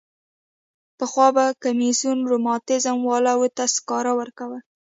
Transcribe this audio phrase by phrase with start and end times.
[0.97, 4.61] پخوا به کمیسیون رماتیزم والاوو ته سکاره ورکول.